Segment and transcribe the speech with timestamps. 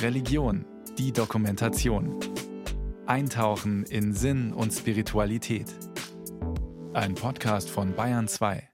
[0.00, 0.64] Religion,
[0.98, 2.18] die Dokumentation.
[3.06, 5.66] Eintauchen in Sinn und Spiritualität.
[6.92, 8.68] Ein Podcast von Bayern 2.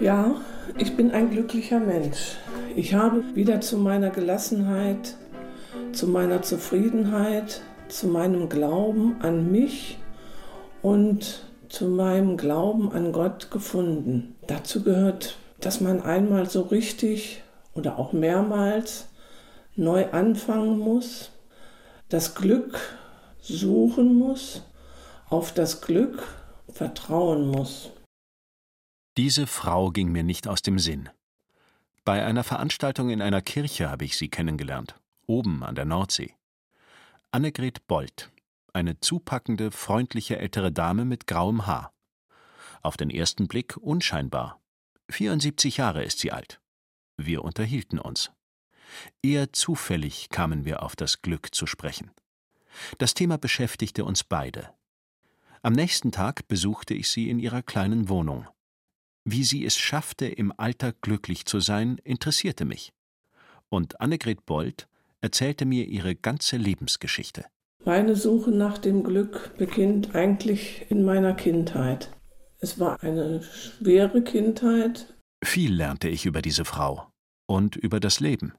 [0.00, 0.34] Ja,
[0.78, 2.36] ich bin ein glücklicher Mensch.
[2.76, 5.16] Ich habe wieder zu meiner Gelassenheit,
[5.96, 9.98] zu meiner Zufriedenheit, zu meinem Glauben an mich
[10.82, 14.36] und zu meinem Glauben an Gott gefunden.
[14.46, 17.42] Dazu gehört, dass man einmal so richtig
[17.74, 19.08] oder auch mehrmals
[19.74, 21.30] neu anfangen muss,
[22.08, 22.78] das Glück
[23.40, 24.62] suchen muss,
[25.30, 26.22] auf das Glück
[26.68, 27.90] vertrauen muss.
[29.16, 31.08] Diese Frau ging mir nicht aus dem Sinn.
[32.04, 34.94] Bei einer Veranstaltung in einer Kirche habe ich sie kennengelernt,
[35.26, 36.34] oben an der Nordsee.
[37.30, 38.30] Annegret Bold,
[38.72, 41.92] eine zupackende, freundliche ältere Dame mit grauem Haar.
[42.82, 44.60] Auf den ersten Blick unscheinbar.
[45.10, 46.60] 74 Jahre ist sie alt.
[47.16, 48.30] Wir unterhielten uns.
[49.22, 52.10] Eher zufällig kamen wir auf das Glück zu sprechen.
[52.98, 54.70] Das Thema beschäftigte uns beide.
[55.62, 58.46] Am nächsten Tag besuchte ich sie in ihrer kleinen Wohnung.
[59.24, 62.92] Wie sie es schaffte, im Alter glücklich zu sein, interessierte mich.
[63.68, 64.88] Und Annegret Bold
[65.26, 67.44] erzählte mir ihre ganze Lebensgeschichte.
[67.84, 72.10] Meine Suche nach dem Glück beginnt eigentlich in meiner Kindheit.
[72.60, 75.12] Es war eine schwere Kindheit.
[75.44, 77.08] Viel lernte ich über diese Frau
[77.48, 78.54] und über das Leben.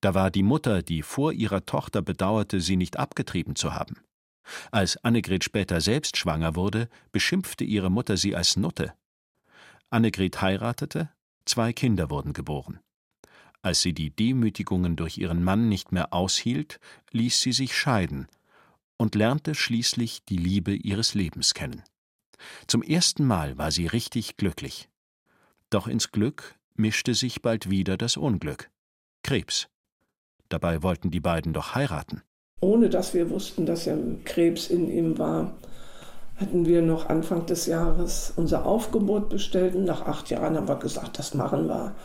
[0.00, 4.00] Da war die Mutter, die vor ihrer Tochter bedauerte, sie nicht abgetrieben zu haben.
[4.72, 8.92] Als Annegret später selbst schwanger wurde, beschimpfte ihre Mutter sie als Nutte
[9.88, 11.10] Annegret heiratete,
[11.44, 12.80] zwei Kinder wurden geboren.
[13.66, 16.78] Als sie die Demütigungen durch ihren Mann nicht mehr aushielt,
[17.10, 18.28] ließ sie sich scheiden
[18.96, 21.82] und lernte schließlich die Liebe ihres Lebens kennen.
[22.68, 24.88] Zum ersten Mal war sie richtig glücklich.
[25.68, 28.70] Doch ins Glück mischte sich bald wieder das Unglück.
[29.24, 29.66] Krebs.
[30.48, 32.22] Dabei wollten die beiden doch heiraten.
[32.60, 35.56] Ohne dass wir wussten, dass er Krebs in ihm war,
[36.36, 40.78] hatten wir noch Anfang des Jahres unser Aufgebot bestellt und nach acht Jahren haben wir
[40.78, 41.96] gesagt, das machen wir.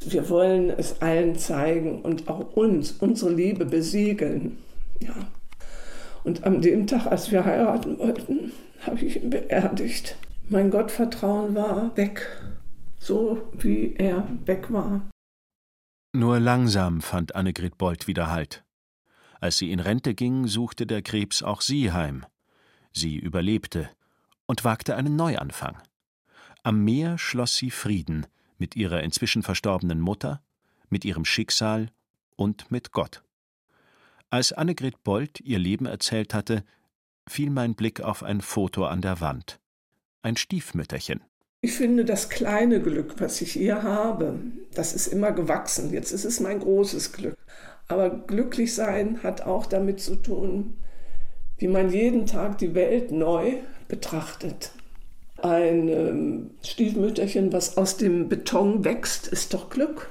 [0.00, 4.58] Wir wollen es allen zeigen und auch uns, unsere Liebe besiegeln.
[5.00, 5.14] Ja.
[6.24, 10.16] Und an dem Tag, als wir heiraten wollten, habe ich ihn beerdigt.
[10.48, 12.26] Mein Gottvertrauen war weg,
[12.98, 15.08] so wie er weg war.
[16.14, 18.64] Nur langsam fand Annegret Bold wieder Halt.
[19.40, 22.24] Als sie in Rente ging, suchte der Krebs auch sie heim.
[22.92, 23.90] Sie überlebte
[24.46, 25.76] und wagte einen Neuanfang.
[26.62, 28.26] Am Meer schloss sie Frieden
[28.58, 30.42] mit ihrer inzwischen verstorbenen Mutter,
[30.90, 31.90] mit ihrem Schicksal
[32.36, 33.22] und mit Gott.
[34.30, 36.64] Als Annegret Bold ihr Leben erzählt hatte,
[37.26, 39.58] fiel mein Blick auf ein Foto an der Wand.
[40.22, 41.22] Ein Stiefmütterchen.
[41.60, 44.38] Ich finde, das kleine Glück, was ich hier habe,
[44.74, 45.92] das ist immer gewachsen.
[45.92, 47.36] Jetzt ist es mein großes Glück.
[47.88, 50.76] Aber glücklich sein hat auch damit zu tun,
[51.56, 53.54] wie man jeden Tag die Welt neu
[53.88, 54.72] betrachtet.
[55.42, 60.10] Ein ähm, Stiefmütterchen, was aus dem Beton wächst, ist doch Glück.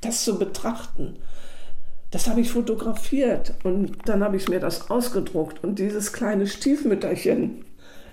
[0.00, 1.16] Das zu betrachten.
[2.10, 5.62] Das habe ich fotografiert und dann habe ich mir das ausgedruckt.
[5.64, 7.64] Und dieses kleine Stiefmütterchen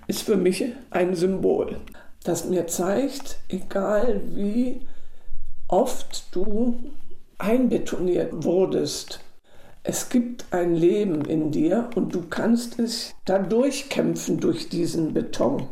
[0.08, 1.78] ist für mich ein Symbol,
[2.24, 4.82] das mir zeigt, egal wie
[5.68, 6.92] oft du
[7.38, 9.22] einbetoniert wurdest,
[9.84, 15.68] es gibt ein Leben in dir und du kannst es da durchkämpfen durch diesen Beton.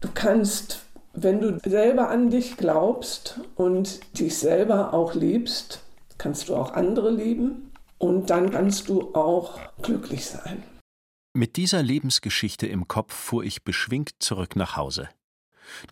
[0.00, 5.82] Du kannst, wenn du selber an dich glaubst und dich selber auch liebst,
[6.16, 10.62] kannst du auch andere lieben und dann kannst du auch glücklich sein.
[11.34, 15.08] Mit dieser Lebensgeschichte im Kopf fuhr ich beschwingt zurück nach Hause.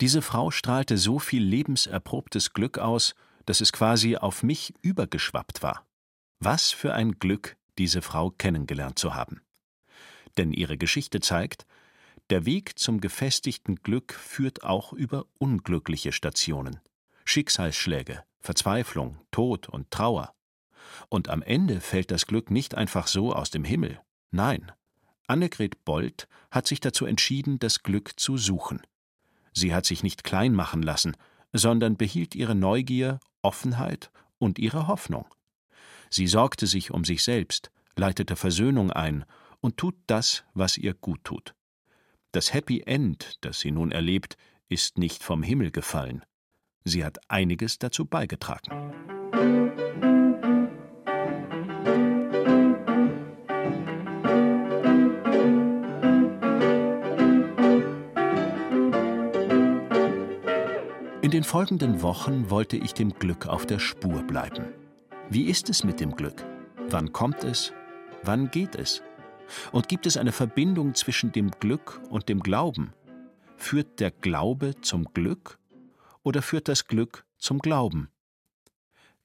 [0.01, 3.15] Diese Frau strahlte so viel lebenserprobtes Glück aus,
[3.45, 5.85] dass es quasi auf mich übergeschwappt war.
[6.39, 9.41] Was für ein Glück, diese Frau kennengelernt zu haben.
[10.37, 11.65] Denn ihre Geschichte zeigt,
[12.29, 16.79] der Weg zum gefestigten Glück führt auch über unglückliche Stationen.
[17.25, 20.33] Schicksalsschläge, Verzweiflung, Tod und Trauer.
[21.09, 23.99] Und am Ende fällt das Glück nicht einfach so aus dem Himmel.
[24.31, 24.71] Nein,
[25.27, 28.81] Annegret Bold hat sich dazu entschieden, das Glück zu suchen.
[29.53, 31.15] Sie hat sich nicht klein machen lassen,
[31.53, 35.25] sondern behielt ihre Neugier, Offenheit und ihre Hoffnung.
[36.09, 39.25] Sie sorgte sich um sich selbst, leitete Versöhnung ein
[39.61, 41.53] und tut das, was ihr gut tut.
[42.31, 44.37] Das Happy End, das sie nun erlebt,
[44.67, 46.23] ist nicht vom Himmel gefallen.
[46.83, 48.93] Sie hat einiges dazu beigetragen.
[61.21, 64.65] In den folgenden Wochen wollte ich dem Glück auf der Spur bleiben.
[65.31, 66.45] Wie ist es mit dem Glück?
[66.89, 67.73] Wann kommt es?
[68.21, 69.01] Wann geht es?
[69.71, 72.93] Und gibt es eine Verbindung zwischen dem Glück und dem Glauben?
[73.57, 75.59] Führt der Glaube zum Glück
[76.23, 78.09] oder führt das Glück zum Glauben?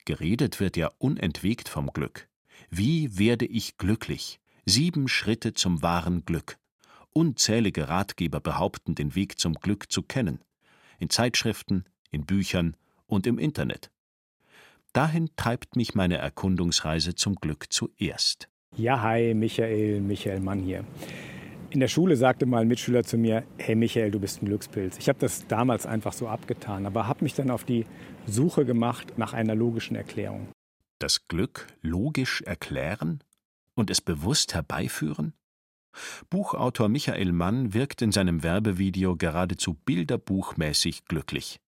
[0.05, 2.29] Geredet wird ja unentwegt vom Glück.
[2.71, 4.41] Wie werde ich glücklich?
[4.67, 6.59] Sieben Schritte zum wahren Glück.
[7.13, 10.41] Unzählige Ratgeber behaupten, den Weg zum Glück zu kennen.
[10.99, 13.91] In Zeitschriften, in Büchern und im Internet.
[14.93, 18.49] Dahin treibt mich meine Erkundungsreise zum Glück zuerst.
[18.77, 20.85] Ja, hi, Michael, Michael Mann hier.
[21.71, 24.99] In der Schule sagte mal ein Mitschüler zu mir, hey Michael, du bist ein Glückspilz.
[24.99, 27.87] Ich habe das damals einfach so abgetan, aber habe mich dann auf die
[28.27, 30.49] Suche gemacht nach einer logischen Erklärung.
[30.99, 33.23] Das Glück logisch erklären
[33.75, 35.35] und es bewusst herbeiführen?
[36.29, 41.61] Buchautor Michael Mann wirkt in seinem Werbevideo geradezu bilderbuchmäßig glücklich.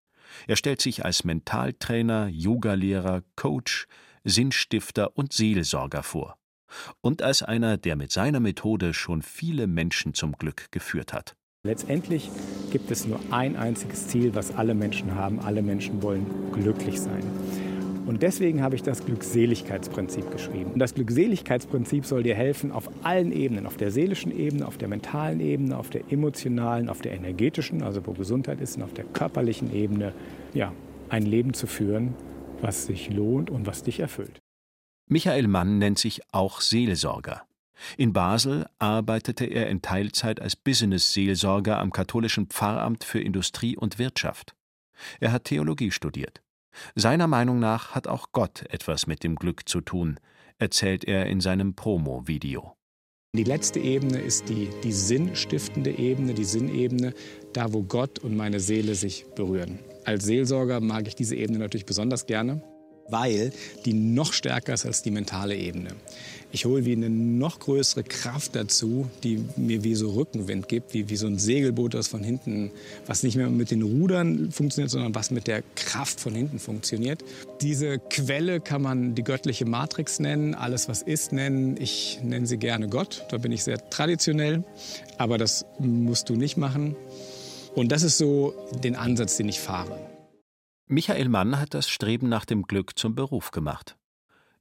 [0.49, 3.87] Er stellt sich als Mentaltrainer, Yogalehrer, Coach,
[4.25, 6.37] Sinnstifter und Seelsorger vor.
[7.01, 11.37] Und als einer, der mit seiner Methode schon viele Menschen zum Glück geführt hat.
[11.65, 12.31] Letztendlich
[12.71, 15.41] gibt es nur ein einziges Ziel, was alle Menschen haben.
[15.41, 17.25] Alle Menschen wollen glücklich sein.
[18.07, 20.71] Und deswegen habe ich das Glückseligkeitsprinzip geschrieben.
[20.73, 24.87] Und das Glückseligkeitsprinzip soll dir helfen, auf allen Ebenen, auf der seelischen Ebene, auf der
[24.87, 29.05] mentalen Ebene, auf der emotionalen, auf der energetischen, also wo Gesundheit ist, und auf der
[29.05, 30.13] körperlichen Ebene,
[30.55, 30.73] ja,
[31.09, 32.15] ein Leben zu führen,
[32.61, 34.39] was sich lohnt und was dich erfüllt.
[35.09, 37.43] Michael Mann nennt sich auch Seelsorger.
[37.97, 44.57] In Basel arbeitete er in Teilzeit als Business-Seelsorger am katholischen Pfarramt für Industrie und Wirtschaft.
[45.21, 46.43] Er hat Theologie studiert.
[46.97, 50.19] Seiner Meinung nach hat auch Gott etwas mit dem Glück zu tun,
[50.59, 52.73] erzählt er in seinem Promo-Video.
[53.33, 57.15] Die letzte Ebene ist die, die sinnstiftende Ebene, die Sinnebene,
[57.53, 59.79] da wo Gott und meine Seele sich berühren.
[60.05, 62.61] Als Seelsorger mag ich diese Ebene natürlich besonders gerne
[63.09, 63.53] weil
[63.85, 65.91] die noch stärker ist als die mentale Ebene.
[66.53, 71.11] Ich hole wie eine noch größere Kraft dazu, die mir wie so Rückenwind gibt, wie,
[71.11, 72.71] wie so ein Segelboot, das von hinten,
[73.07, 77.23] was nicht mehr mit den Rudern funktioniert, sondern was mit der Kraft von hinten funktioniert.
[77.61, 81.77] Diese Quelle kann man die göttliche Matrix nennen, alles was ist nennen.
[81.79, 84.63] Ich nenne sie gerne Gott, da bin ich sehr traditionell,
[85.19, 86.97] aber das musst du nicht machen.
[87.75, 90.16] Und das ist so den Ansatz, den ich fahre.
[90.89, 93.97] Michael Mann hat das Streben nach dem Glück zum Beruf gemacht.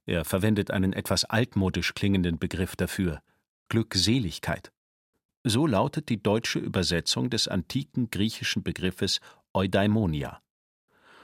[0.06, 3.22] Er verwendet einen etwas altmodisch klingenden Begriff dafür
[3.68, 4.72] Glückseligkeit.
[5.44, 9.20] So lautet die deutsche Übersetzung des antiken griechischen Begriffes
[9.54, 10.42] Eudaimonia.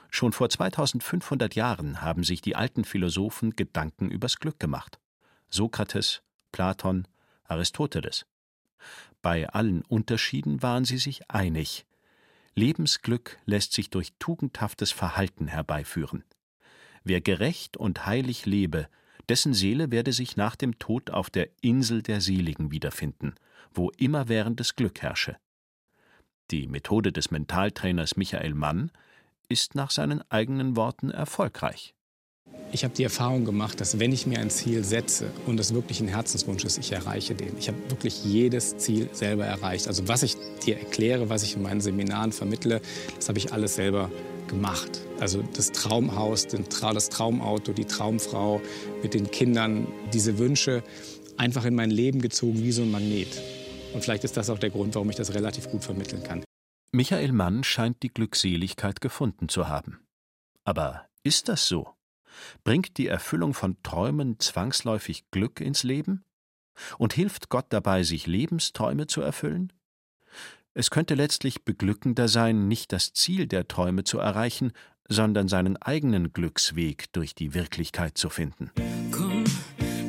[0.09, 4.99] Schon vor 2500 Jahren haben sich die alten Philosophen Gedanken übers Glück gemacht.
[5.49, 6.21] Sokrates,
[6.53, 7.09] Platon,
[7.43, 8.25] Aristoteles.
[9.21, 11.85] Bei allen Unterschieden waren sie sich einig,
[12.55, 16.23] Lebensglück lässt sich durch tugendhaftes Verhalten herbeiführen.
[17.03, 18.87] Wer gerecht und heilig lebe,
[19.29, 23.35] dessen Seele werde sich nach dem Tod auf der Insel der Seligen wiederfinden,
[23.73, 25.37] wo immerwährendes Glück herrsche.
[26.51, 28.91] Die Methode des Mentaltrainers Michael Mann
[29.49, 31.95] ist nach seinen eigenen Worten erfolgreich.
[32.73, 36.01] Ich habe die Erfahrung gemacht, dass wenn ich mir ein Ziel setze und es wirklich
[36.01, 37.55] ein Herzenswunsch ist, ich erreiche den.
[37.59, 39.87] Ich habe wirklich jedes Ziel selber erreicht.
[39.87, 42.81] Also was ich dir erkläre, was ich in meinen Seminaren vermittle,
[43.15, 44.09] das habe ich alles selber
[44.47, 45.01] gemacht.
[45.19, 48.59] Also das Traumhaus, das Traumauto, die Traumfrau
[49.03, 50.81] mit den Kindern, diese Wünsche
[51.37, 53.39] einfach in mein Leben gezogen wie so ein Magnet.
[53.93, 56.43] Und vielleicht ist das auch der Grund, warum ich das relativ gut vermitteln kann.
[56.91, 59.99] Michael Mann scheint die Glückseligkeit gefunden zu haben.
[60.63, 61.87] Aber ist das so?
[62.63, 66.23] Bringt die Erfüllung von Träumen zwangsläufig Glück ins Leben?
[66.97, 69.71] Und hilft Gott dabei, sich Lebensträume zu erfüllen?
[70.73, 74.71] Es könnte letztlich beglückender sein, nicht das Ziel der Träume zu erreichen,
[75.07, 78.71] sondern seinen eigenen Glücksweg durch die Wirklichkeit zu finden.
[79.11, 79.43] Komm,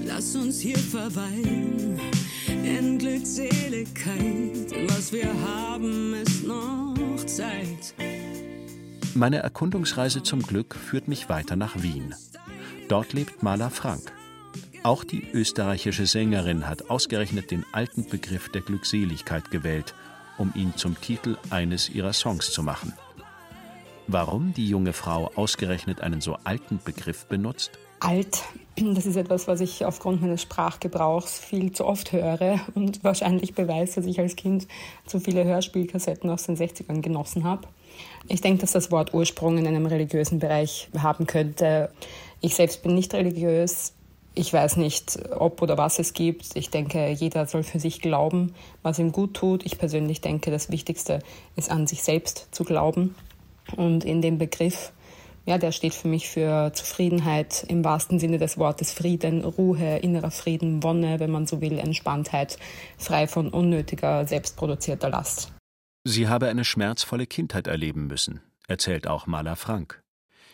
[0.07, 2.01] lass uns hier verweilen
[2.49, 4.73] in Glückseligkeit.
[4.89, 7.95] Was wir haben, ist noch Zeit.
[9.17, 12.17] Meine Erkundungsreise zum Glück führt mich weiter nach Wien.
[12.89, 14.13] Dort lebt Maler Frank.
[14.83, 19.95] Auch die österreichische Sängerin hat ausgerechnet den alten Begriff der Glückseligkeit gewählt,
[20.37, 22.93] um ihn zum Titel eines ihrer Songs zu machen.
[24.09, 27.79] Warum die junge Frau ausgerechnet einen so alten Begriff benutzt?
[28.01, 28.43] Alt,
[28.77, 33.97] das ist etwas, was ich aufgrund meines Sprachgebrauchs viel zu oft höre und wahrscheinlich beweist,
[33.97, 34.67] dass ich als Kind
[35.07, 37.69] zu viele Hörspielkassetten aus den 60ern genossen habe.
[38.29, 41.91] Ich denke, dass das Wort Ursprung in einem religiösen Bereich haben könnte.
[42.41, 43.93] Ich selbst bin nicht religiös.
[44.35, 46.57] Ich weiß nicht, ob oder was es gibt.
[46.57, 49.65] Ich denke, jeder soll für sich glauben, was ihm gut tut.
[49.65, 51.21] Ich persönlich denke, das Wichtigste
[51.55, 53.15] ist an sich selbst zu glauben.
[53.77, 54.93] Und in dem Begriff,
[55.47, 60.31] ja, der steht für mich für Zufriedenheit im wahrsten Sinne des Wortes, Frieden, Ruhe, innerer
[60.31, 62.59] Frieden, Wonne, wenn man so will, Entspanntheit,
[62.99, 65.54] frei von unnötiger, selbstproduzierter Last.
[66.07, 70.03] Sie habe eine schmerzvolle Kindheit erleben müssen, erzählt auch Maler Frank.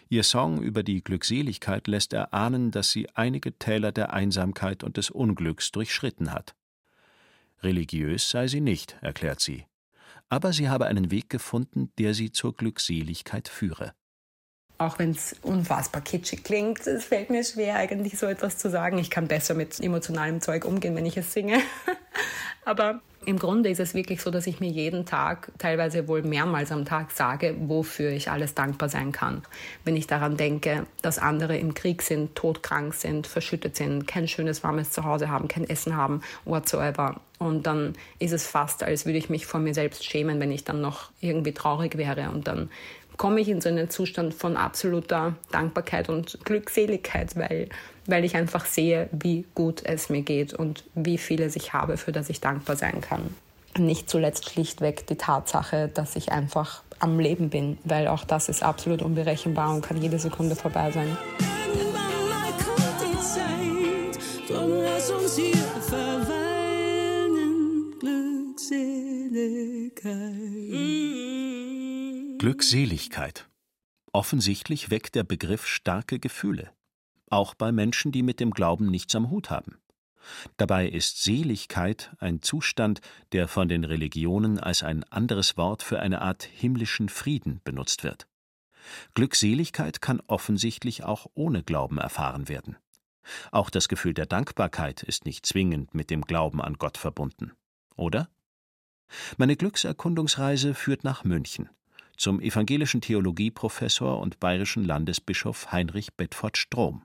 [0.09, 5.11] Ihr Song über die Glückseligkeit lässt erahnen, dass sie einige Täler der Einsamkeit und des
[5.11, 6.55] Unglücks durchschritten hat.
[7.65, 9.67] Religiös sei sie nicht, erklärt sie,
[10.29, 13.93] aber sie habe einen Weg gefunden, der sie zur Glückseligkeit führe.
[14.79, 18.99] Auch wenn es unfassbar kitschig klingt, es fällt mir schwer, eigentlich so etwas zu sagen.
[18.99, 21.59] Ich kann besser mit emotionalem Zeug umgehen, wenn ich es singe.
[22.65, 26.73] aber im Grunde ist es wirklich so, dass ich mir jeden Tag, teilweise wohl mehrmals
[26.73, 29.43] am Tag sage, wofür ich alles dankbar sein kann.
[29.85, 34.65] Wenn ich daran denke, dass andere im Krieg sind, todkrank sind, verschüttet sind, kein schönes
[34.65, 37.21] warmes Zuhause haben, kein Essen haben, whatsoever.
[37.41, 40.63] Und dann ist es fast, als würde ich mich vor mir selbst schämen, wenn ich
[40.63, 42.31] dann noch irgendwie traurig wäre.
[42.31, 42.71] Und dann
[43.17, 47.69] komme ich in so einen Zustand von absoluter Dankbarkeit und Glückseligkeit, weil
[48.11, 52.13] weil ich einfach sehe, wie gut es mir geht und wie vieles ich habe, für
[52.13, 53.35] das ich dankbar sein kann.
[53.79, 58.63] Nicht zuletzt schlichtweg die Tatsache, dass ich einfach am Leben bin, weil auch das ist
[58.63, 61.17] absolut unberechenbar und kann jede Sekunde vorbei sein.
[72.39, 73.49] Glückseligkeit.
[74.13, 76.73] Offensichtlich weckt der Begriff starke Gefühle
[77.31, 79.79] auch bei Menschen, die mit dem Glauben nichts am Hut haben.
[80.59, 83.01] Dabei ist Seligkeit ein Zustand,
[83.33, 88.27] der von den Religionen als ein anderes Wort für eine Art himmlischen Frieden benutzt wird.
[89.15, 92.77] Glückseligkeit kann offensichtlich auch ohne Glauben erfahren werden.
[93.51, 97.53] Auch das Gefühl der Dankbarkeit ist nicht zwingend mit dem Glauben an Gott verbunden.
[97.97, 98.29] Oder?
[99.37, 101.69] Meine Glückserkundungsreise führt nach München
[102.17, 107.03] zum evangelischen Theologieprofessor und bayerischen Landesbischof Heinrich Bedford Strom.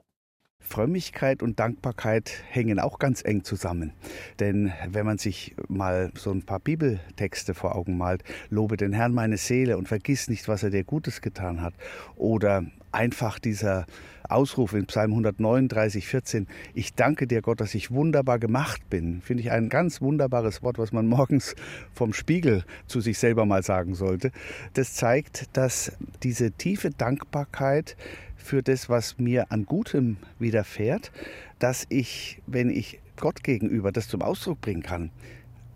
[0.59, 3.93] Frömmigkeit und Dankbarkeit hängen auch ganz eng zusammen.
[4.39, 9.13] Denn wenn man sich mal so ein paar Bibeltexte vor Augen malt, lobe den Herrn
[9.13, 11.75] meine Seele und vergiss nicht, was er dir Gutes getan hat.
[12.15, 13.85] Oder einfach dieser
[14.31, 19.43] Ausruf in Psalm 139, 14, ich danke dir Gott, dass ich wunderbar gemacht bin, finde
[19.43, 21.55] ich ein ganz wunderbares Wort, was man morgens
[21.93, 24.31] vom Spiegel zu sich selber mal sagen sollte.
[24.73, 25.91] Das zeigt, dass
[26.23, 27.95] diese tiefe Dankbarkeit
[28.35, 31.11] für das, was mir an Gutem widerfährt,
[31.59, 35.11] dass ich, wenn ich Gott gegenüber das zum Ausdruck bringen kann,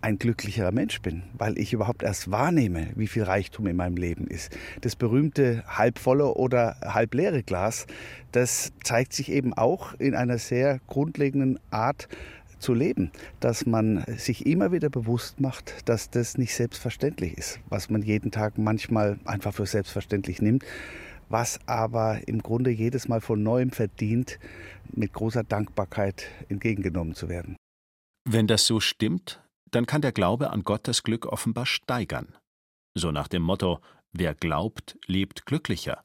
[0.01, 4.27] ein glücklicherer Mensch bin, weil ich überhaupt erst wahrnehme, wie viel Reichtum in meinem Leben
[4.27, 4.56] ist.
[4.82, 7.86] Das berühmte halbvolle oder halbleere Glas,
[8.32, 12.08] das zeigt sich eben auch in einer sehr grundlegenden Art
[12.60, 17.89] zu leben, dass man sich immer wieder bewusst macht, dass das nicht selbstverständlich ist, was
[17.89, 20.65] man jeden Tag manchmal einfach für selbstverständlich nimmt,
[21.29, 24.39] was aber im Grunde jedes Mal von neuem verdient,
[24.91, 27.56] mit großer Dankbarkeit entgegengenommen zu werden.
[28.27, 29.41] Wenn das so stimmt,
[29.72, 32.36] dann kann der Glaube an Gott das Glück offenbar steigern.
[32.94, 33.80] So nach dem Motto,
[34.12, 36.04] wer glaubt, lebt glücklicher.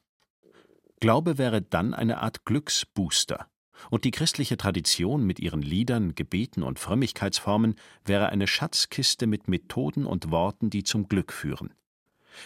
[0.99, 3.47] Glaube wäre dann eine Art Glücksbooster.
[3.89, 10.05] Und die christliche Tradition mit ihren Liedern, Gebeten und Frömmigkeitsformen wäre eine Schatzkiste mit Methoden
[10.05, 11.73] und Worten, die zum Glück führen.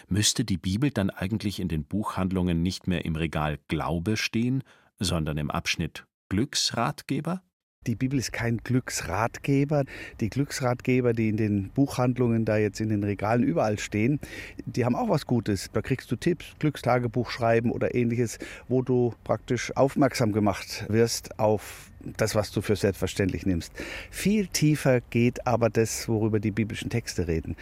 [0.07, 4.63] Müsste die Bibel dann eigentlich in den Buchhandlungen nicht mehr im Regal Glaube stehen,
[4.99, 7.41] sondern im Abschnitt Glücksratgeber?
[7.87, 9.85] Die Bibel ist kein Glücksratgeber.
[10.19, 14.19] Die Glücksratgeber, die in den Buchhandlungen da jetzt in den Regalen überall stehen,
[14.65, 15.69] die haben auch was Gutes.
[15.71, 21.89] Da kriegst du Tipps, Glückstagebuch schreiben oder ähnliches, wo du praktisch aufmerksam gemacht wirst auf
[22.17, 23.71] das, was du für selbstverständlich nimmst.
[24.11, 27.55] Viel tiefer geht aber das, worüber die biblischen Texte reden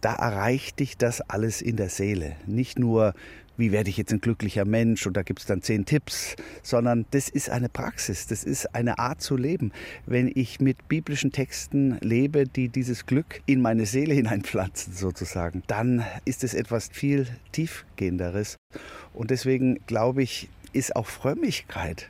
[0.00, 2.36] da erreicht dich das alles in der Seele.
[2.46, 3.14] Nicht nur,
[3.56, 7.06] wie werde ich jetzt ein glücklicher Mensch und da gibt es dann zehn Tipps, sondern
[7.10, 9.72] das ist eine Praxis, das ist eine Art zu leben.
[10.06, 16.04] Wenn ich mit biblischen Texten lebe, die dieses Glück in meine Seele hineinpflanzen sozusagen, dann
[16.24, 18.56] ist es etwas viel tiefgehenderes.
[19.12, 22.08] Und deswegen glaube ich, ist auch Frömmigkeit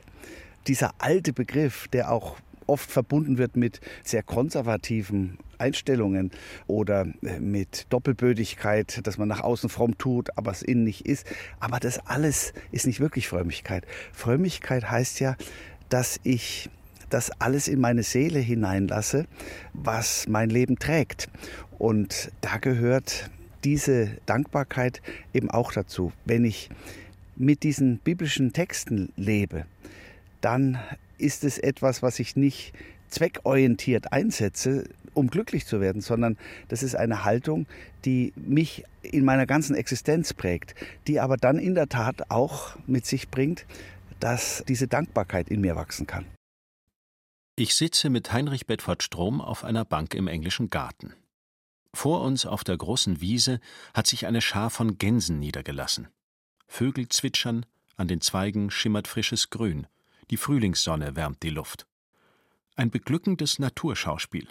[0.67, 6.31] dieser alte Begriff, der auch oft verbunden wird mit sehr konservativen Einstellungen
[6.67, 11.25] oder äh, mit Doppelbödigkeit, dass man nach außen fromm tut, aber es innen nicht ist.
[11.59, 13.85] Aber das alles ist nicht wirklich Frömmigkeit.
[14.11, 15.37] Frömmigkeit heißt ja,
[15.89, 16.69] dass ich
[17.09, 19.25] das alles in meine Seele hineinlasse,
[19.73, 21.29] was mein Leben trägt.
[21.77, 23.29] Und da gehört
[23.63, 25.01] diese Dankbarkeit
[25.33, 26.11] eben auch dazu.
[26.25, 26.69] Wenn ich
[27.35, 29.65] mit diesen biblischen Texten lebe,
[30.41, 30.79] dann
[31.17, 32.73] ist es etwas, was ich nicht
[33.09, 36.37] zweckorientiert einsetze, um glücklich zu werden, sondern
[36.67, 37.67] das ist eine Haltung,
[38.05, 40.75] die mich in meiner ganzen Existenz prägt,
[41.07, 43.65] die aber dann in der Tat auch mit sich bringt,
[44.19, 46.25] dass diese Dankbarkeit in mir wachsen kann.
[47.55, 51.13] Ich sitze mit Heinrich Bedford Strom auf einer Bank im englischen Garten.
[51.93, 53.59] Vor uns auf der großen Wiese
[53.93, 56.07] hat sich eine Schar von Gänsen niedergelassen.
[56.67, 57.65] Vögel zwitschern,
[57.97, 59.87] an den Zweigen schimmert frisches Grün,
[60.29, 61.85] die Frühlingssonne wärmt die Luft.
[62.75, 64.47] Ein beglückendes Naturschauspiel.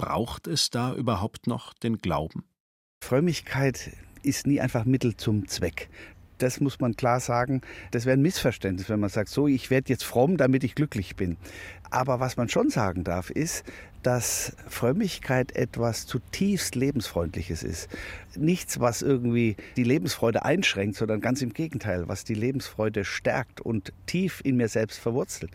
[0.00, 2.44] Braucht es da überhaupt noch den Glauben?
[3.04, 3.90] Frömmigkeit
[4.22, 5.90] ist nie einfach Mittel zum Zweck.
[6.38, 7.60] Das muss man klar sagen.
[7.90, 11.16] Das wäre ein Missverständnis, wenn man sagt, so, ich werde jetzt fromm, damit ich glücklich
[11.16, 11.36] bin.
[11.90, 13.64] Aber was man schon sagen darf, ist,
[14.02, 17.88] dass Frömmigkeit etwas zutiefst Lebensfreundliches ist.
[18.34, 23.92] Nichts, was irgendwie die Lebensfreude einschränkt, sondern ganz im Gegenteil, was die Lebensfreude stärkt und
[24.06, 25.50] tief in mir selbst verwurzelt.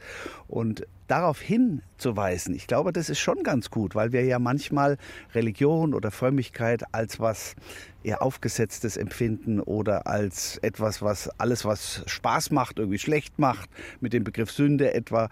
[0.48, 4.98] Und darauf hinzuweisen, ich glaube, das ist schon ganz gut, weil wir ja manchmal
[5.34, 7.56] Religion oder Frömmigkeit als was
[8.04, 13.70] eher aufgesetztes empfinden oder als etwas, was alles, was Spaß macht, irgendwie schlecht macht,
[14.02, 15.30] mit dem Begriff Sünde etwa.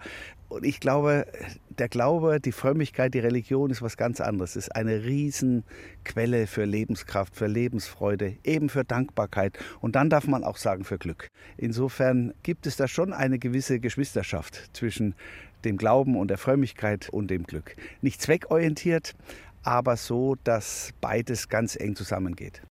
[0.54, 1.26] Und ich glaube,
[1.68, 4.50] der Glaube, die Frömmigkeit, die Religion ist was ganz anderes.
[4.50, 9.58] Es ist eine Riesenquelle für Lebenskraft, für Lebensfreude, eben für Dankbarkeit.
[9.80, 11.26] Und dann darf man auch sagen, für Glück.
[11.56, 15.16] Insofern gibt es da schon eine gewisse Geschwisterschaft zwischen
[15.64, 17.74] dem Glauben und der Frömmigkeit und dem Glück.
[18.00, 19.16] Nicht zweckorientiert,
[19.64, 22.62] aber so, dass beides ganz eng zusammengeht.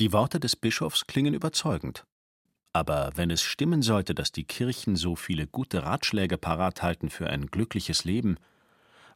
[0.00, 2.04] Die Worte des Bischofs klingen überzeugend.
[2.72, 7.28] Aber wenn es stimmen sollte, dass die Kirchen so viele gute Ratschläge parat halten für
[7.28, 8.36] ein glückliches Leben,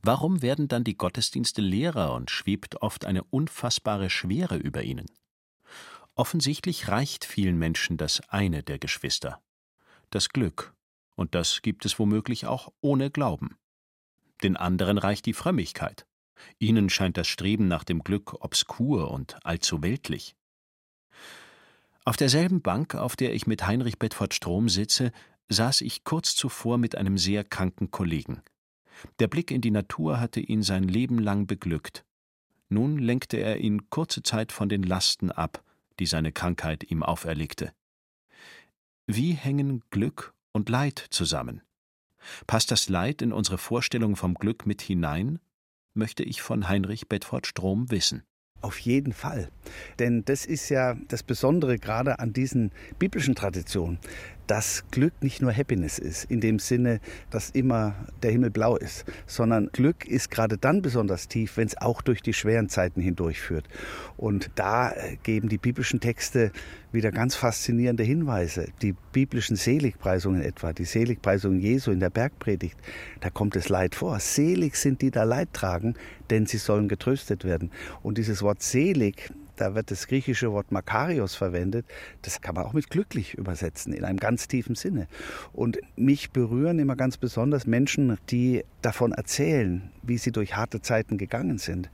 [0.03, 5.07] warum werden dann die Gottesdienste leerer und schwebt oft eine unfassbare Schwere über ihnen?
[6.17, 9.41] Offensichtlich reicht vielen Menschen das eine der Geschwister,
[10.11, 10.75] das Glück,
[11.17, 13.57] und das gibt es womöglich auch ohne Glauben.
[14.43, 16.07] Den anderen reicht die Frömmigkeit.
[16.59, 20.37] Ihnen scheint das Streben nach dem Glück obskur und allzu weltlich.
[22.05, 25.11] Auf derselben Bank, auf der ich mit Heinrich Bedford Strom sitze,
[25.49, 28.43] saß ich kurz zuvor mit einem sehr kranken Kollegen.
[29.19, 32.05] Der Blick in die Natur hatte ihn sein Leben lang beglückt.
[32.69, 35.65] Nun lenkte er ihn kurze Zeit von den Lasten ab,
[35.99, 37.73] die seine Krankheit ihm auferlegte.
[39.07, 41.63] Wie hängen Glück und Leid zusammen?
[42.47, 45.41] Passt das Leid in unsere Vorstellung vom Glück mit hinein?
[45.95, 48.25] möchte ich von Heinrich Bedford Strom wissen.
[48.65, 49.49] Auf jeden Fall.
[49.99, 53.99] Denn das ist ja das Besondere gerade an diesen biblischen Traditionen,
[54.47, 59.05] dass Glück nicht nur Happiness ist, in dem Sinne, dass immer der Himmel blau ist,
[59.27, 63.69] sondern Glück ist gerade dann besonders tief, wenn es auch durch die schweren Zeiten hindurchführt.
[64.17, 66.53] Und da äh, geben die biblischen Texte
[66.93, 68.69] wieder ganz faszinierende Hinweise.
[68.83, 72.79] Die biblischen Seligpreisungen etwa, die Seligpreisungen Jesu in der Bergpredigt,
[73.21, 74.21] da kommt es Leid vor.
[74.21, 75.95] Selig sind die da Leid tragen,
[76.31, 77.71] denn sie sollen getröstet werden.
[78.03, 81.87] Und dieses Wort selig, da wird das griechische Wort Makarios verwendet.
[82.23, 85.07] Das kann man auch mit glücklich übersetzen, in einem ganz tiefen Sinne.
[85.53, 91.19] Und mich berühren immer ganz besonders Menschen, die davon erzählen, wie sie durch harte Zeiten
[91.19, 91.91] gegangen sind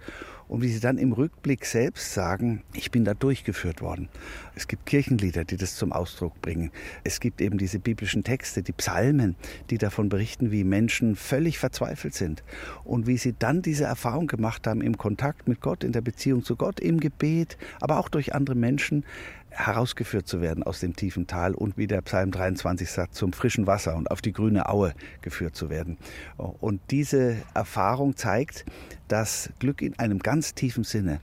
[0.51, 4.09] und wie sie dann im Rückblick selbst sagen, ich bin da durchgeführt worden.
[4.57, 6.73] Es gibt Kirchenlieder, die das zum Ausdruck bringen.
[7.05, 9.37] Es gibt eben diese biblischen Texte, die Psalmen,
[9.71, 12.43] die davon berichten, wie Menschen völlig verzweifelt sind
[12.83, 16.43] und wie sie dann diese Erfahrung gemacht haben im Kontakt mit Gott, in der Beziehung
[16.43, 19.05] zu Gott, im Gebet, aber auch durch andere Menschen,
[19.51, 23.67] herausgeführt zu werden aus dem tiefen Tal und wie der Psalm 23 sagt, zum frischen
[23.67, 25.99] Wasser und auf die grüne Aue geführt zu werden.
[26.37, 28.65] Und diese Erfahrung zeigt,
[29.09, 31.21] dass Glück in einem ganz tiefen Sinne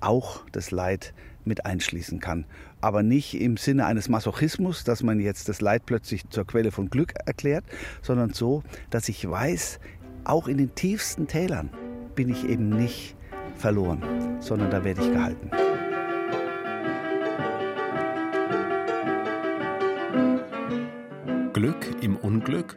[0.00, 2.44] auch das Leid mit einschließen kann.
[2.80, 6.90] Aber nicht im Sinne eines Masochismus, dass man jetzt das Leid plötzlich zur Quelle von
[6.90, 7.64] Glück erklärt,
[8.00, 9.80] sondern so, dass ich weiß,
[10.24, 11.70] auch in den tiefsten Tälern
[12.14, 13.16] bin ich eben nicht
[13.56, 14.02] verloren,
[14.40, 15.61] sondern da werde ich gehalten.
[21.62, 22.76] Glück im Unglück?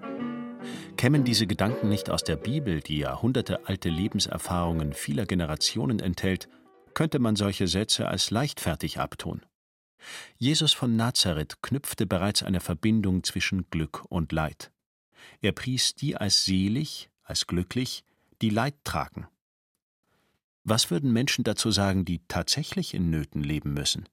[0.96, 6.48] Kämen diese Gedanken nicht aus der Bibel, die jahrhundertealte Lebenserfahrungen vieler Generationen enthält,
[6.94, 9.42] könnte man solche Sätze als leichtfertig abtun.
[10.38, 14.72] Jesus von Nazareth knüpfte bereits eine Verbindung zwischen Glück und Leid.
[15.42, 18.04] Er pries die als selig, als glücklich,
[18.44, 19.26] die Leid tragen.
[20.64, 24.08] Was würden Menschen dazu sagen, die tatsächlich in Nöten leben müssen?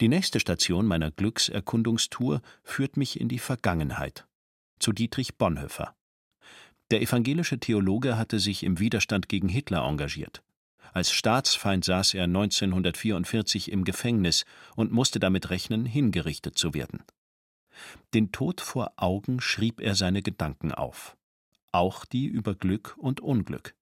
[0.00, 4.26] Die nächste Station meiner Glückserkundungstour führt mich in die Vergangenheit,
[4.78, 5.94] zu Dietrich Bonhoeffer.
[6.90, 10.42] Der evangelische Theologe hatte sich im Widerstand gegen Hitler engagiert.
[10.92, 14.44] Als Staatsfeind saß er 1944 im Gefängnis
[14.76, 17.02] und musste damit rechnen, hingerichtet zu werden.
[18.12, 21.16] Den Tod vor Augen schrieb er seine Gedanken auf,
[21.72, 23.74] auch die über Glück und Unglück.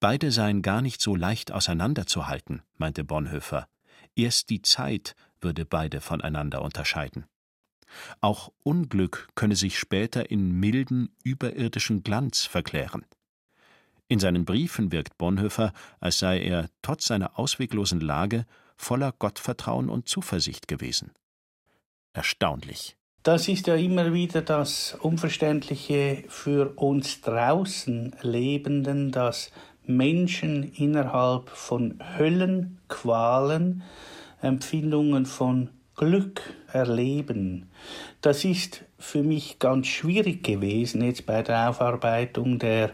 [0.00, 3.68] Beide seien gar nicht so leicht auseinanderzuhalten, meinte Bonhoeffer.
[4.14, 7.26] Erst die Zeit würde beide voneinander unterscheiden.
[8.20, 13.04] Auch Unglück könne sich später in milden, überirdischen Glanz verklären.
[14.08, 18.46] In seinen Briefen wirkt Bonhoeffer, als sei er trotz seiner ausweglosen Lage
[18.76, 21.12] voller Gottvertrauen und Zuversicht gewesen.
[22.12, 22.96] Erstaunlich.
[23.22, 29.52] Das ist ja immer wieder das Unverständliche für uns draußen Lebenden, dass
[29.86, 33.82] Menschen innerhalb von Höllenqualen
[34.40, 36.40] Empfindungen von Glück
[36.72, 37.68] erleben.
[38.20, 42.90] Das ist für mich ganz schwierig gewesen, jetzt bei der Aufarbeitung der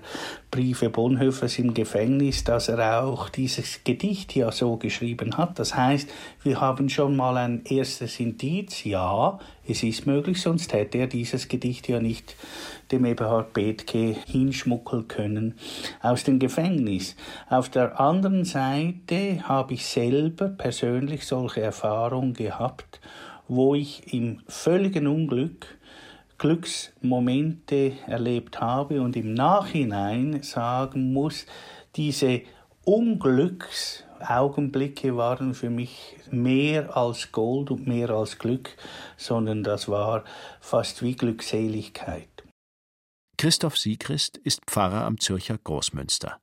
[0.50, 5.58] Briefe Bonhoeffers im Gefängnis, dass er auch dieses Gedicht ja so geschrieben hat.
[5.58, 6.08] Das heißt,
[6.42, 11.48] wir haben schon mal ein erstes Indiz, ja, es ist möglich, sonst hätte er dieses
[11.48, 12.34] Gedicht ja nicht
[12.90, 15.58] dem Eberhard Bethke hinschmuggeln können
[16.00, 17.16] aus dem Gefängnis.
[17.50, 23.00] Auf der anderen Seite habe ich selber persönlich solche Erfahrungen gehabt,
[23.48, 25.78] wo ich im völligen Unglück
[26.38, 31.44] Glücksmomente erlebt habe und im Nachhinein sagen muss,
[31.96, 32.40] diese
[32.84, 38.70] Unglücksaugenblicke waren für mich mehr als Gold und mehr als Glück,
[39.16, 40.22] sondern das war
[40.60, 42.28] fast wie Glückseligkeit.
[43.36, 46.38] Christoph Siegrist ist Pfarrer am Zürcher Großmünster.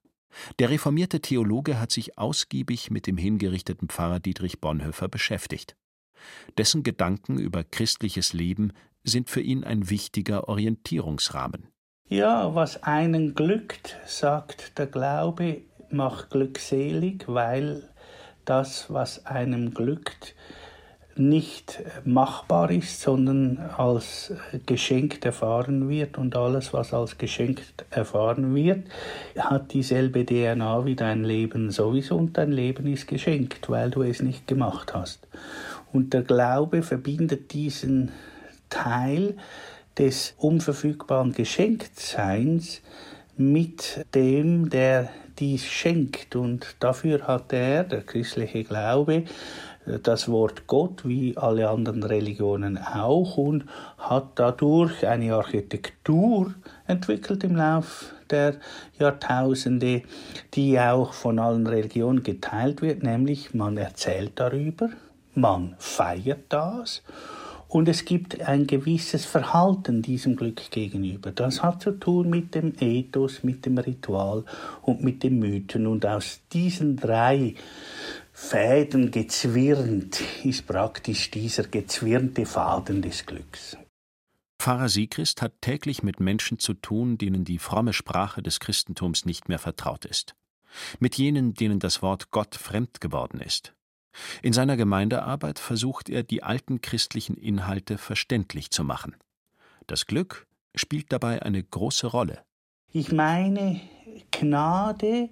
[0.60, 5.78] Der reformierte Theologe hat sich ausgiebig mit dem hingerichteten Pfarrer Dietrich Bonhoeffer beschäftigt.
[6.58, 8.74] Dessen Gedanken über christliches Leben
[9.04, 11.68] sind für ihn ein wichtiger Orientierungsrahmen.
[12.08, 17.90] Ja, was einen glückt, sagt der Glaube, macht glückselig, weil
[18.46, 20.36] das, was einem glückt,
[21.18, 24.34] nicht machbar ist, sondern als
[24.66, 28.84] geschenkt erfahren wird und alles, was als geschenkt erfahren wird,
[29.38, 34.22] hat dieselbe DNA wie dein Leben sowieso und dein Leben ist geschenkt, weil du es
[34.22, 35.26] nicht gemacht hast.
[35.96, 38.12] Und der Glaube verbindet diesen
[38.70, 39.38] Teil
[39.98, 42.82] des unverfügbaren Geschenktseins
[43.38, 45.08] mit dem, der
[45.40, 46.36] dies schenkt.
[46.36, 49.24] Und dafür hat er, der christliche Glaube,
[50.04, 53.64] das Wort Gott wie alle anderen Religionen auch und
[53.98, 56.54] hat dadurch eine Architektur
[56.88, 58.56] entwickelt im Lauf der
[59.00, 60.02] Jahrtausende,
[60.56, 64.90] die auch von allen Religionen geteilt wird, nämlich man erzählt darüber,
[65.38, 67.04] man feiert das
[67.68, 71.32] und es gibt ein gewisses Verhalten diesem Glück gegenüber.
[71.32, 74.46] Das hat zu tun mit dem Ethos, mit dem Ritual
[74.82, 75.88] und mit den Mythen.
[75.88, 77.56] Und aus diesen drei
[78.32, 83.78] Fäden gezwirnt ist praktisch dieser gezwirnte Faden des Glücks.
[84.60, 89.50] Pfarrer Siegrist hat täglich mit Menschen zu tun, denen die fromme Sprache des Christentums nicht
[89.50, 90.36] mehr vertraut ist.
[91.00, 93.74] Mit jenen, denen das Wort Gott fremd geworden ist.
[94.42, 99.16] In seiner Gemeindearbeit versucht er, die alten christlichen Inhalte verständlich zu machen.
[99.88, 102.40] Das Glück spielt dabei eine große Rolle.
[102.92, 103.82] Ich meine,
[104.32, 105.30] Gnade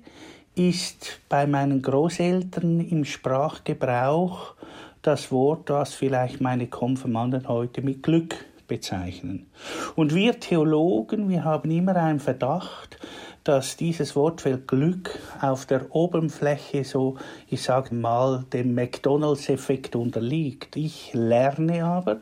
[0.56, 4.56] ist bei meinen Großeltern im Sprachgebrauch
[5.02, 9.48] das Wort, das vielleicht meine Konfirmanden heute mit Glück bezeichnen.
[9.96, 12.98] Und wir Theologen, wir haben immer einen Verdacht,
[13.44, 17.18] dass dieses Wortfeld Glück auf der Oberfläche so,
[17.50, 20.78] ich sage mal, dem McDonalds-Effekt unterliegt.
[20.78, 22.22] Ich lerne aber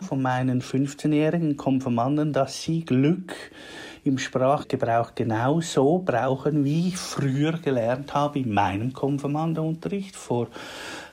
[0.00, 3.34] von meinen 15-jährigen Konfirmanden, dass sie Glück
[4.04, 10.48] im Sprachgebrauch genau so brauchen, wie ich früher gelernt habe in meinem Konfirmandenunterricht vor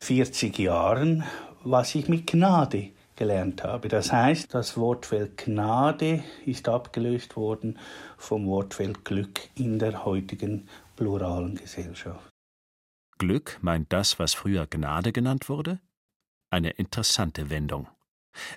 [0.02, 1.24] 40 Jahren,
[1.63, 3.89] was ich mit Gnade gelernt habe.
[3.89, 7.77] Das heißt, das Wortfeld Gnade ist abgelöst worden
[8.17, 12.30] vom Wortfeld Glück in der heutigen pluralen Gesellschaft.
[13.17, 15.80] Glück meint das, was früher Gnade genannt wurde?
[16.49, 17.88] Eine interessante Wendung.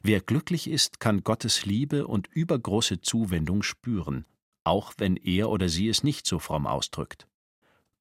[0.02, 4.26] Wer glücklich ist, kann Gottes Liebe und übergroße Zuwendung spüren,
[4.64, 7.26] auch wenn er oder sie es nicht so fromm ausdrückt.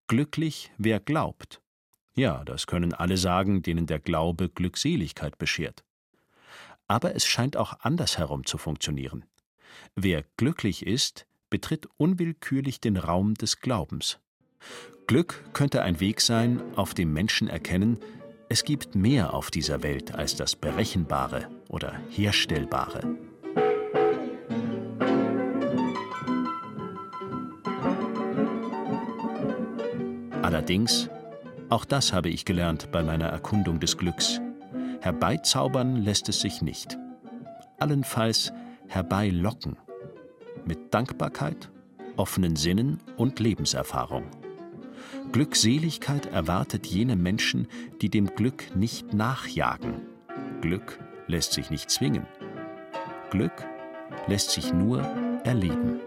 [0.07, 1.61] Glücklich, wer glaubt.
[2.15, 5.85] Ja, das können alle sagen, denen der Glaube Glückseligkeit beschert.
[6.89, 9.23] Aber es scheint auch andersherum zu funktionieren.
[9.95, 14.19] Wer glücklich ist, betritt unwillkürlich den Raum des Glaubens.
[15.07, 17.99] Glück könnte ein Weg sein, auf dem Menschen erkennen,
[18.49, 23.15] es gibt mehr auf dieser Welt als das Berechenbare oder Herstellbare.
[30.41, 31.07] Allerdings,
[31.69, 34.41] auch das habe ich gelernt bei meiner Erkundung des Glücks,
[35.01, 36.97] Herbeizaubern lässt es sich nicht.
[37.79, 38.51] Allenfalls
[38.87, 39.77] herbeilocken.
[40.65, 41.71] Mit Dankbarkeit,
[42.17, 44.25] offenen Sinnen und Lebenserfahrung.
[45.31, 47.67] Glückseligkeit erwartet jene Menschen,
[48.01, 50.01] die dem Glück nicht nachjagen.
[50.61, 52.25] Glück lässt sich nicht zwingen.
[53.29, 53.65] Glück
[54.27, 55.01] lässt sich nur
[55.43, 55.99] erleben.